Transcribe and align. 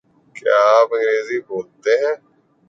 کیا 0.35 0.57
آپ 0.79 0.93
انگریزی 0.93 1.39
بولتے 1.39 1.91
ہیں؟ 1.97 2.15